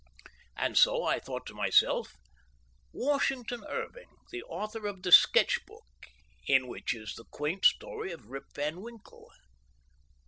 [0.57, 2.15] And so I thought to myself,
[2.91, 6.07] "Washington Irving, the author of 'The Sketch Book,'
[6.47, 9.31] in which is the quaint story of Rip Van Winkle."